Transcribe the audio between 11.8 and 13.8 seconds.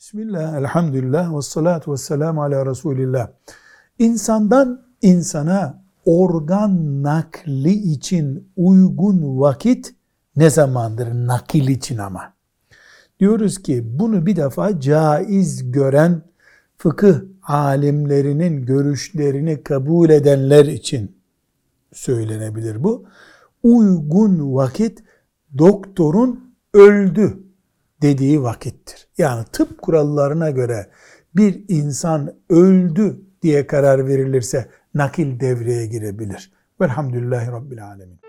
ama. Diyoruz